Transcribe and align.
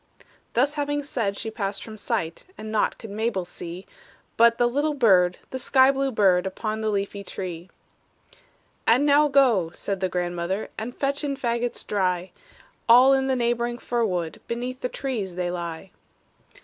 Thus 0.53 0.73
having 0.73 1.03
said, 1.03 1.37
she 1.37 1.51
passed 1.51 1.83
from 1.83 1.95
sight, 1.95 2.45
And 2.57 2.71
naught 2.71 2.97
could 2.97 3.11
Mabel 3.11 3.45
see, 3.45 3.85
But 4.35 4.57
the 4.57 4.65
little 4.65 4.95
bird, 4.95 5.37
the 5.51 5.59
sky 5.59 5.91
blue 5.91 6.11
bird, 6.11 6.47
Upon 6.47 6.81
the 6.81 6.89
leafy 6.89 7.23
tree. 7.23 7.69
"And 8.87 9.05
now 9.05 9.27
go," 9.27 9.71
said 9.75 9.99
the 9.99 10.09
grandmother, 10.09 10.69
"And 10.75 10.97
fetch 10.97 11.23
in 11.23 11.35
fagots 11.37 11.85
dry; 11.85 12.31
All 12.89 13.13
in 13.13 13.27
the 13.27 13.35
neighboring 13.35 13.77
fir 13.77 14.03
wood 14.03 14.41
Beneath 14.47 14.81
the 14.81 14.89
trees 14.89 15.35
they 15.35 15.51
lie." 15.51 15.91